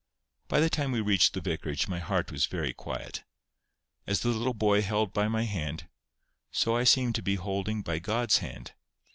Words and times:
By 0.47 0.59
the 0.59 0.69
time 0.71 0.91
we 0.91 0.99
reached 0.99 1.33
the 1.35 1.41
vicarage 1.41 1.87
my 1.87 1.99
heart 1.99 2.31
was 2.31 2.47
very 2.47 2.73
quiet. 2.73 3.23
As 4.07 4.21
the 4.21 4.29
little 4.29 4.55
child 4.57 4.83
held 4.85 5.13
by 5.13 5.27
my 5.27 5.43
hand, 5.43 5.89
so 6.51 6.75
I 6.75 6.85
seemed 6.85 7.13
to 7.13 7.21
be 7.21 7.35
holding 7.35 7.83
by 7.83 7.99
God's 7.99 8.39
hand. 8.39 8.73